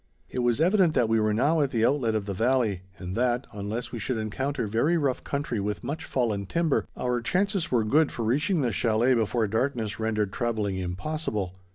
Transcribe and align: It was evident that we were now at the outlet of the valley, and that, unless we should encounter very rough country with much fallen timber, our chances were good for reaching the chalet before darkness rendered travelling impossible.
It 0.31 0.39
was 0.39 0.59
evident 0.59 0.95
that 0.95 1.09
we 1.09 1.19
were 1.19 1.31
now 1.31 1.61
at 1.61 1.69
the 1.69 1.85
outlet 1.85 2.15
of 2.15 2.25
the 2.25 2.33
valley, 2.33 2.81
and 2.97 3.15
that, 3.15 3.45
unless 3.53 3.91
we 3.91 3.99
should 3.99 4.17
encounter 4.17 4.65
very 4.65 4.97
rough 4.97 5.23
country 5.23 5.59
with 5.59 5.83
much 5.83 6.05
fallen 6.05 6.47
timber, 6.47 6.87
our 6.97 7.21
chances 7.21 7.69
were 7.71 7.83
good 7.83 8.11
for 8.11 8.25
reaching 8.25 8.61
the 8.61 8.71
chalet 8.71 9.13
before 9.13 9.45
darkness 9.47 9.99
rendered 9.99 10.33
travelling 10.33 10.77
impossible. 10.77 11.53